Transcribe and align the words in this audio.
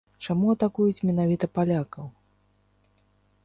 Чаму 0.27 0.47
атакуюць 0.53 1.03
менавіта 1.11 1.45
палякаў? 1.59 2.07